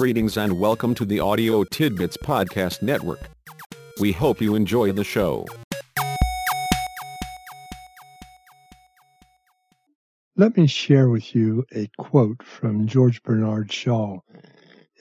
[0.00, 3.20] Greetings and welcome to the Audio Tidbits Podcast Network.
[4.00, 5.44] We hope you enjoy the show.
[10.36, 14.20] Let me share with you a quote from George Bernard Shaw.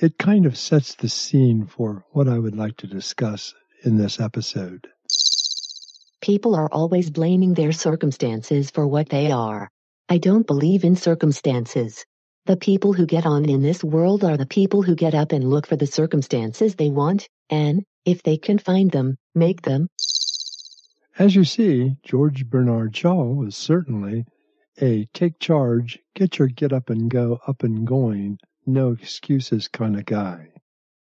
[0.01, 3.55] It kind of sets the scene for what I would like to discuss
[3.85, 4.85] in this episode.
[6.19, 9.69] People are always blaming their circumstances for what they are.
[10.09, 12.03] I don't believe in circumstances.
[12.49, 15.47] The people who get on in this world are the people who get up and
[15.47, 19.87] look for the circumstances they want, and, if they can find them, make them.
[21.19, 24.25] As you see, George Bernard Shaw was certainly
[24.81, 29.95] a take charge, get your get up and go up and going, no excuses kind
[29.95, 30.49] of guy.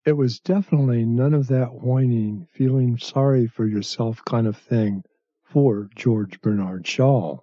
[0.04, 5.02] It was definitely none of that whining, feeling sorry for yourself kind of thing
[5.44, 7.38] for George Bernard Shaw.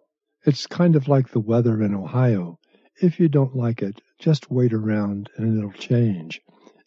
[0.45, 2.59] It's kind of like the weather in Ohio.
[3.01, 6.41] If you don't like it, just wait around and it'll change.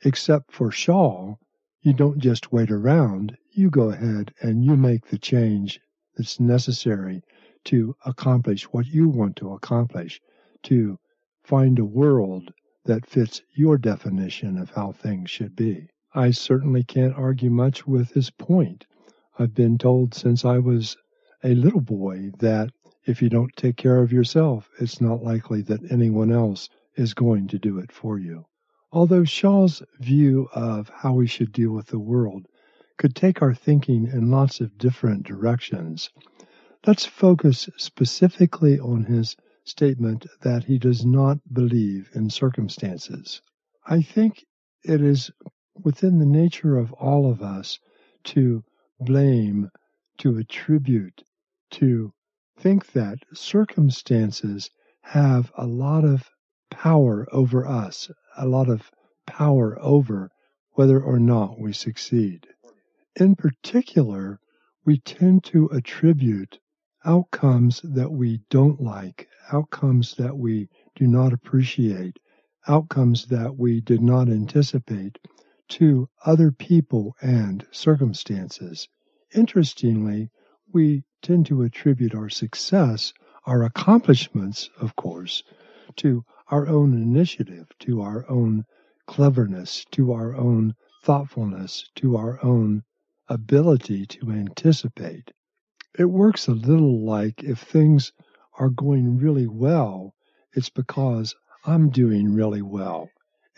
[0.05, 1.37] Except for Shaw,
[1.83, 5.81] you don't just wait around, you go ahead and you make the change
[6.17, 7.23] that's necessary
[7.65, 10.21] to accomplish what you want to accomplish,
[10.63, 10.99] to
[11.45, 12.53] find a world
[12.87, 15.89] that fits your definition of how things should be.
[16.15, 18.87] I certainly can't argue much with his point.
[19.39, 20.97] I've been told since I was
[21.45, 22.71] a little boy that
[23.09, 27.49] if you don't take care of yourself, it's not likely that anyone else is going
[27.49, 28.45] to do it for you.
[28.93, 32.47] Although Shaw's view of how we should deal with the world
[32.99, 36.11] could take our thinking in lots of different directions,
[36.87, 43.41] let's focus specifically on his statement that he does not believe in circumstances.
[43.87, 44.45] I think
[44.85, 45.31] it is
[45.83, 47.79] within the nature of all of us
[48.25, 48.65] to
[49.01, 49.71] blame,
[50.19, 51.23] to attribute,
[51.71, 52.13] to
[52.59, 54.71] think that circumstances
[55.03, 56.29] have a lot of
[56.71, 58.91] power over us, a lot of
[59.27, 60.31] power over
[60.73, 62.47] whether or not we succeed.
[63.15, 64.41] In particular,
[64.85, 66.59] we tend to attribute
[67.05, 72.19] outcomes that we don't like, outcomes that we do not appreciate,
[72.67, 75.19] outcomes that we did not anticipate
[75.69, 78.89] to other people and circumstances.
[79.35, 80.31] Interestingly,
[80.73, 83.13] we tend to attribute our success,
[83.47, 85.43] our accomplishments, of course,
[85.97, 88.65] to our own initiative, to our own
[89.07, 92.83] cleverness, to our own thoughtfulness, to our own
[93.29, 95.31] ability to anticipate.
[95.99, 98.13] It works a little like if things
[98.59, 100.15] are going really well,
[100.53, 103.09] it's because I'm doing really well.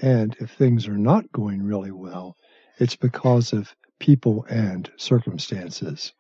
[0.01, 2.37] And if things are not going really well,
[2.79, 6.13] it's because of people and circumstances.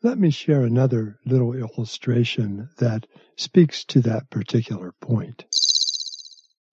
[0.00, 5.44] Let me share another little illustration that speaks to that particular point.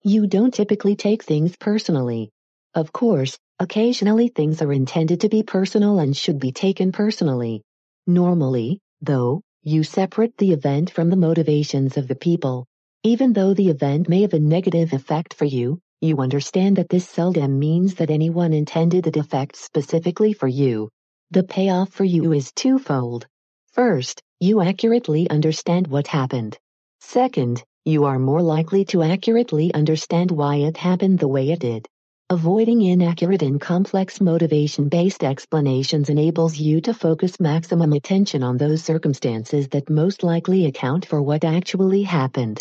[0.04, 2.30] You don't typically take things personally.
[2.74, 7.62] Of course, occasionally things are intended to be personal and should be taken personally.
[8.06, 12.64] Normally, though, you separate the event from the motivations of the people.
[13.02, 17.08] Even though the event may have a negative effect for you, you understand that this
[17.08, 20.90] seldom means that anyone intended the effect specifically for you.
[21.32, 23.26] The payoff for you is twofold.
[23.72, 26.56] First, you accurately understand what happened.
[27.00, 31.88] Second, you are more likely to accurately understand why it happened the way it did.
[32.30, 38.84] Avoiding inaccurate and complex motivation based explanations enables you to focus maximum attention on those
[38.84, 42.60] circumstances that most likely account for what actually happened.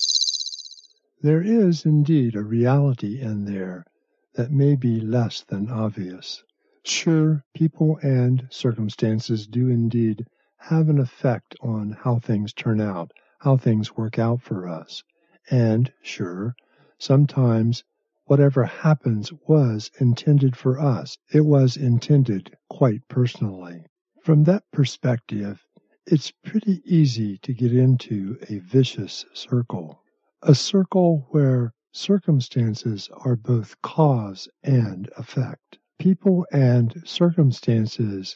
[1.22, 3.86] There is indeed a reality in there
[4.34, 6.44] that may be less than obvious.
[6.88, 10.24] Sure, people and circumstances do indeed
[10.58, 15.04] have an effect on how things turn out, how things work out for us.
[15.50, 16.56] And, sure,
[17.00, 17.84] sometimes
[18.26, 21.18] whatever happens was intended for us.
[21.34, 23.88] It was intended quite personally.
[24.22, 25.66] From that perspective,
[26.06, 30.04] it's pretty easy to get into a vicious circle.
[30.44, 35.80] A circle where circumstances are both cause and effect.
[35.98, 38.36] People and circumstances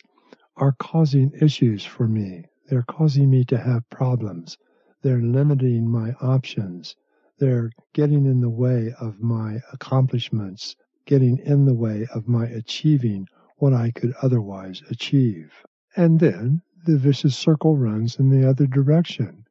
[0.55, 2.45] are causing issues for me.
[2.67, 4.57] They're causing me to have problems.
[5.01, 6.95] They're limiting my options.
[7.37, 10.75] They're getting in the way of my accomplishments,
[11.05, 13.27] getting in the way of my achieving
[13.57, 15.53] what I could otherwise achieve.
[15.95, 19.45] And then the vicious circle runs in the other direction.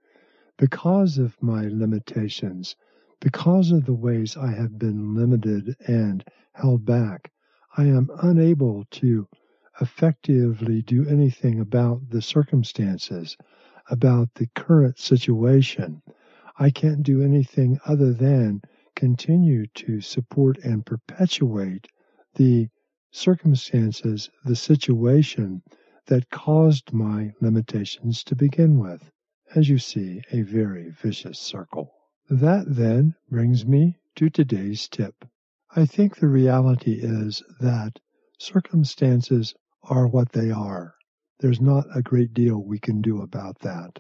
[0.57, 2.75] Because of my limitations,
[3.21, 7.31] because of the ways I have been limited and held back,
[7.79, 9.29] I am unable to
[9.81, 13.37] effectively do anything about the circumstances,
[13.89, 16.03] about the current situation.
[16.59, 18.63] I can't do anything other than
[18.97, 21.87] continue to support and perpetuate
[22.35, 22.69] the
[23.13, 25.63] circumstances, the situation
[26.07, 29.09] that caused my limitations to begin with.
[29.55, 31.95] As you see, a very vicious circle.
[32.29, 35.25] That then brings me to today's tip.
[35.77, 38.01] I think the reality is that
[38.39, 40.95] circumstances are what they are.
[41.41, 43.99] There's not a great deal we can do about that.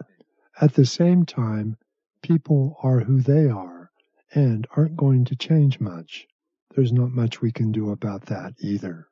[0.60, 1.76] At the same time,
[2.22, 3.90] people are who they are
[4.34, 6.26] and aren't going to change much.
[6.74, 9.06] There's not much we can do about that either.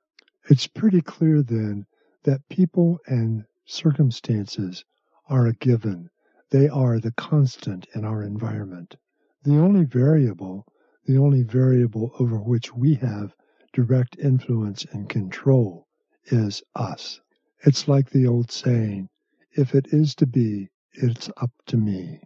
[0.48, 1.86] It's pretty clear then
[2.24, 4.84] that people and circumstances
[5.28, 6.08] are a given.
[6.50, 8.96] They are the constant in our environment.
[9.42, 10.66] The only variable,
[11.06, 13.34] the only variable over which we have
[13.72, 15.86] direct influence and control
[16.26, 17.20] is us.
[17.64, 19.08] It's like the old saying,
[19.52, 22.20] if it is to be, it's up to me.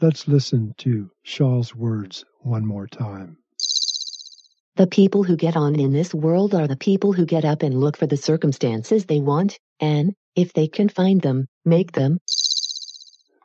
[0.00, 3.36] Let's listen to Shaw's words one more time.
[4.76, 7.78] The people who get on in this world are the people who get up and
[7.78, 12.18] look for the circumstances they want, and, if they can find them, make them.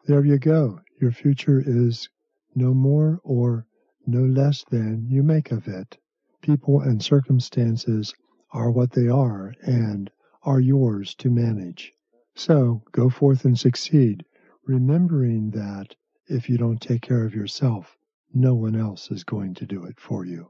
[0.07, 0.79] There you go.
[0.99, 2.09] Your future is
[2.55, 3.67] no more or
[4.07, 5.97] no less than you make of it.
[6.41, 8.13] People and circumstances
[8.51, 10.09] are what they are and
[10.43, 11.93] are yours to manage.
[12.35, 14.25] So go forth and succeed,
[14.65, 15.95] remembering that
[16.27, 17.97] if you don't take care of yourself,
[18.33, 20.49] no one else is going to do it for you.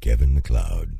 [0.00, 0.96] Kevin MacLeod.